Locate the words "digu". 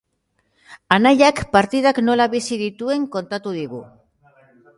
3.61-3.85